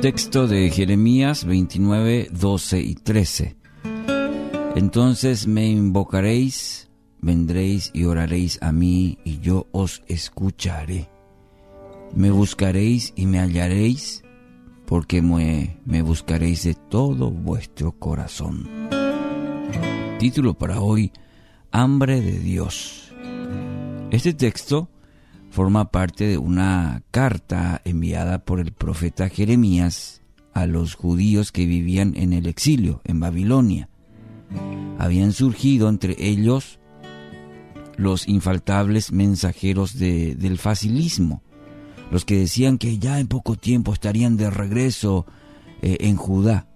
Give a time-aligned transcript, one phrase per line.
[0.00, 3.56] Texto de Jeremías 29, 12 y 13.
[4.74, 6.88] Entonces me invocaréis,
[7.20, 11.10] vendréis y oraréis a mí, y yo os escucharé.
[12.14, 14.24] Me buscaréis y me hallaréis,
[14.86, 18.70] porque me, me buscaréis de todo vuestro corazón.
[20.18, 21.12] Título para hoy,
[21.72, 23.12] Hambre de Dios.
[24.10, 24.88] Este texto
[25.50, 30.22] forma parte de una carta enviada por el profeta Jeremías
[30.54, 33.88] a los judíos que vivían en el exilio en Babilonia.
[34.98, 36.78] Habían surgido entre ellos
[37.96, 41.42] los infaltables mensajeros del facilismo,
[42.10, 45.26] los que decían que ya en poco tiempo estarían de regreso
[45.82, 46.66] eh, en Judá.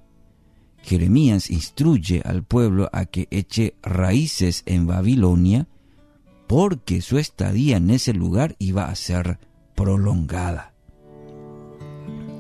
[0.83, 5.67] Jeremías instruye al pueblo a que eche raíces en Babilonia
[6.47, 9.39] porque su estadía en ese lugar iba a ser
[9.75, 10.75] prolongada.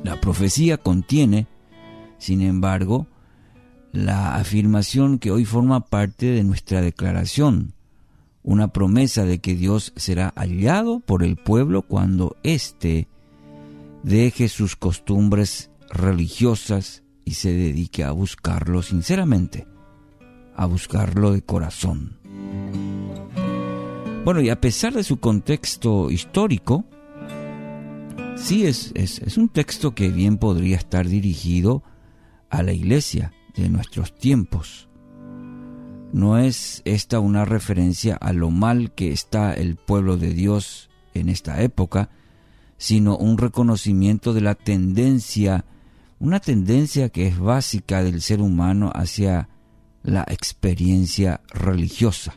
[0.02, 1.46] La profecía contiene,
[2.18, 3.06] sin embargo,
[3.92, 7.74] la afirmación que hoy forma parte de nuestra declaración,
[8.42, 13.08] una promesa de que Dios será hallado por el pueblo cuando éste
[14.02, 19.66] deje sus costumbres religiosas y se dedique a buscarlo sinceramente,
[20.54, 22.18] a buscarlo de corazón.
[24.24, 26.86] Bueno, y a pesar de su contexto histórico,
[28.36, 31.82] sí es, es, un texto que bien podría estar dirigido
[32.48, 34.88] a la iglesia de nuestros tiempos.
[36.14, 41.28] No es esta una referencia a lo mal que está el pueblo de Dios en
[41.28, 42.08] esta época,
[42.78, 45.66] sino un reconocimiento de la tendencia,
[46.18, 49.50] una tendencia que es básica del ser humano hacia
[50.02, 52.36] la experiencia religiosa.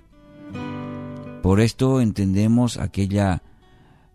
[1.47, 3.41] Por esto entendemos aquella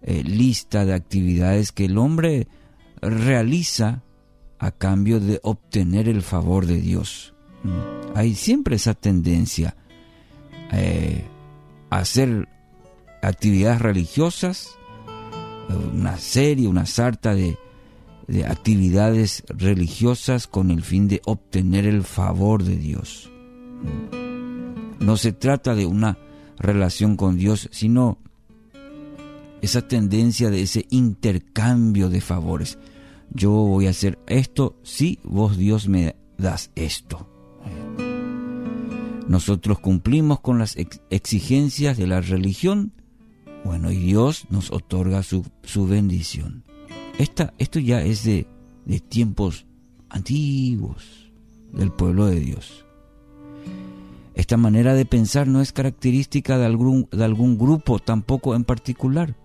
[0.03, 2.47] eh, lista de actividades que el hombre
[3.01, 4.03] realiza
[4.59, 7.33] a cambio de obtener el favor de Dios.
[7.63, 8.19] Mm.
[8.19, 9.77] Hay siempre esa tendencia
[10.73, 11.25] eh,
[11.89, 12.51] a hacer
[13.23, 14.77] actividades religiosas,
[15.95, 17.57] una serie, una sarta de,
[18.29, 23.31] de actividades religiosas con el fin de obtener el favor de Dios.
[23.81, 25.03] Mm.
[25.03, 26.19] No se trata de una
[26.63, 28.19] relación con Dios, sino
[29.61, 32.79] esa tendencia de ese intercambio de favores.
[33.31, 37.29] Yo voy a hacer esto si vos Dios me das esto.
[39.29, 40.77] Nosotros cumplimos con las
[41.11, 42.93] exigencias de la religión,
[43.65, 45.45] bueno, y Dios nos otorga su,
[45.87, 46.65] bendición.
[47.19, 48.47] Esta, esto ya es de,
[48.85, 49.67] de tiempos
[50.09, 51.33] antiguos
[51.73, 52.85] del pueblo de Dios.
[54.35, 59.37] Esta manera de pensar no es característica de algún, de algún grupo tampoco en particular,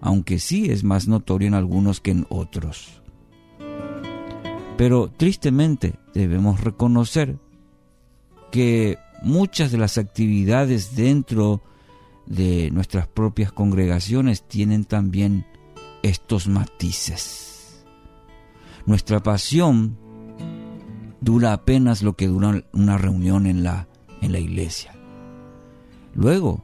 [0.00, 3.02] aunque sí es más notorio en algunos que en otros.
[4.76, 7.38] Pero tristemente debemos reconocer
[8.50, 11.62] que muchas de las actividades dentro
[12.26, 15.46] de nuestras propias congregaciones tienen también
[16.02, 17.84] estos matices.
[18.86, 19.96] Nuestra pasión
[21.20, 23.88] dura apenas lo que dura una reunión en la
[24.22, 24.94] en la iglesia.
[26.14, 26.62] Luego,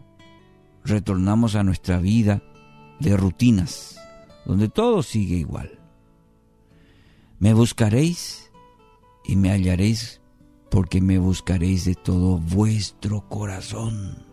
[0.84, 2.42] retornamos a nuestra vida
[3.00, 4.00] de rutinas,
[4.46, 5.78] donde todo sigue igual.
[7.38, 8.50] Me buscaréis
[9.24, 10.20] y me hallaréis
[10.70, 14.24] porque me buscaréis de todo vuestro corazón.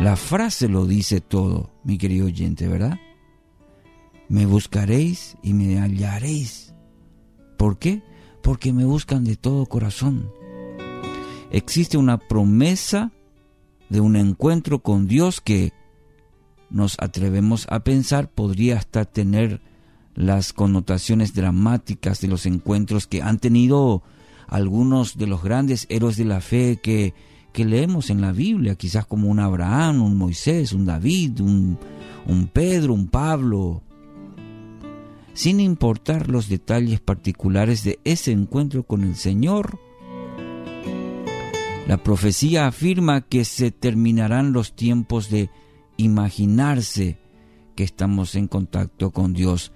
[0.00, 2.98] La frase lo dice todo, mi querido oyente, ¿verdad?
[4.28, 6.74] Me buscaréis y me hallaréis.
[7.56, 8.02] ¿Por qué?
[8.42, 10.30] Porque me buscan de todo corazón
[11.50, 13.12] existe una promesa
[13.88, 15.72] de un encuentro con Dios que
[16.70, 19.62] nos atrevemos a pensar podría hasta tener
[20.14, 24.02] las connotaciones dramáticas de los encuentros que han tenido
[24.46, 27.14] algunos de los grandes héroes de la fe que,
[27.54, 33.08] leemos en la Biblia, quizás como un Abraham, un Moisés, un David, un Pedro, un
[33.08, 33.82] Pablo,
[35.38, 39.78] sin importar los detalles particulares de ese encuentro con el Señor,
[41.88, 45.48] la profecía afirma que se terminarán los tiempos de
[45.96, 47.18] imaginarse
[47.74, 49.72] que estamos en contacto con Dios,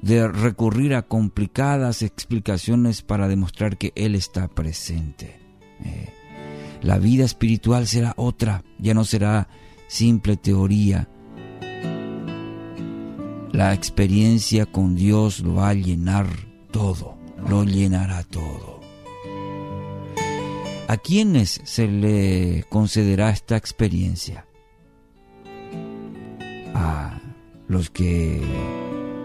[0.00, 5.40] de recurrir a complicadas explicaciones para demostrar que Él está presente.
[5.84, 6.08] Eh,
[6.82, 9.48] la vida espiritual será otra, ya no será
[9.88, 11.08] simple teoría.
[13.50, 16.28] La experiencia con Dios lo va a llenar
[16.70, 17.18] todo,
[17.48, 18.85] lo llenará todo.
[20.88, 24.46] ¿A quiénes se le concederá esta experiencia?
[26.74, 27.20] A
[27.66, 28.40] los que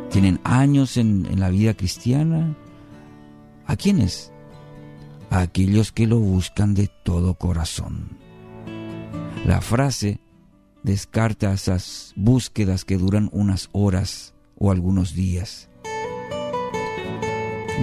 [0.10, 2.58] tienen años en, la vida cristiana.
[3.68, 4.34] ¿A quiénes?
[5.30, 8.18] A aquellos que lo buscan de todo corazón.
[9.46, 10.20] La frase
[10.82, 15.70] descarta esas búsquedas que duran unas horas o algunos días.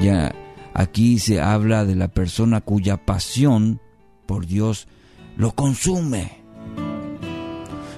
[0.03, 0.35] Ya
[0.79, 3.81] aquí se habla de la persona cuya pasión
[4.27, 4.87] por Dios
[5.37, 6.39] lo consume.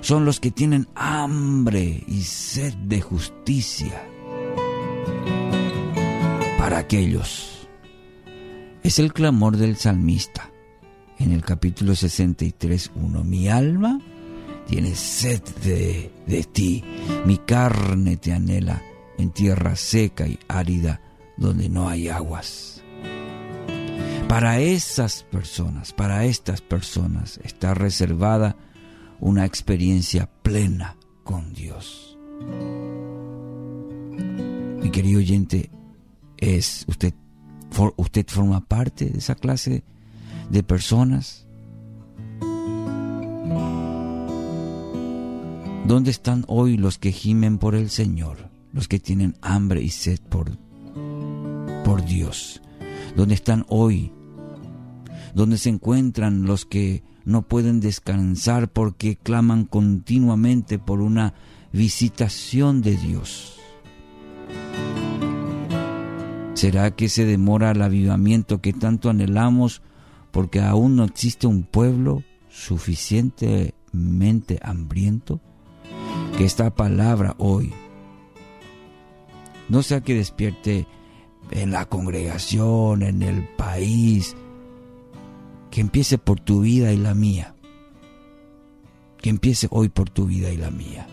[0.01, 4.03] Son los que tienen hambre y sed de justicia.
[6.57, 7.69] Para aquellos.
[8.83, 10.51] Es el clamor del salmista
[11.19, 13.25] en el capítulo 63.1.
[13.25, 14.01] Mi alma
[14.67, 16.83] tiene sed de, de ti,
[17.27, 18.81] mi carne te anhela
[19.19, 21.03] en tierra seca y árida
[21.41, 22.83] donde no hay aguas.
[24.29, 28.57] Para esas personas, para estas personas está reservada
[29.19, 32.17] una experiencia plena con Dios.
[34.81, 35.71] Mi querido oyente,
[36.37, 37.13] es usted
[37.97, 39.85] usted forma parte de esa clase
[40.51, 41.47] de personas.
[45.87, 48.51] ¿Dónde están hoy los que gimen por el Señor?
[48.73, 50.57] Los que tienen hambre y sed por,
[51.91, 52.63] por Dios.
[53.17, 54.13] ¿Dónde están hoy
[55.35, 61.35] donde se encuentran los que no pueden descansar porque claman continuamente por una
[61.73, 63.57] visitación de Dios.
[66.55, 69.83] ¿Será que se demora el avivamiento que tanto anhelamos
[70.31, 75.41] porque aún no existe un pueblo suficientemente hambriento?
[76.37, 77.73] Que esta palabra hoy
[79.69, 80.87] no sea que despierte
[81.51, 84.37] en la congregación, en el país,
[85.71, 87.55] que empiece por tu vida y la mía.
[89.21, 91.07] Que empiece hoy por tu vida y la mía.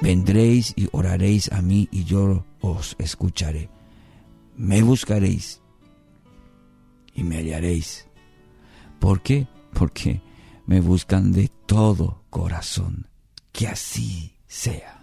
[0.00, 3.68] Vendréis y oraréis a mí y yo os escucharé.
[4.56, 5.60] Me buscaréis
[7.14, 8.08] y me hallaréis.
[8.98, 9.46] ¿Por qué?
[9.72, 10.20] Porque
[10.66, 13.08] me buscan de todo corazón.
[13.52, 15.00] Que así sea.